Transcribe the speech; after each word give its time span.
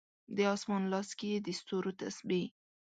د 0.35 0.37
اسمان 0.53 0.83
لاس 0.91 1.09
کې 1.17 1.27
یې 1.33 1.39
د 1.45 1.47
ستورو 1.59 1.91
تسبې 2.01 2.43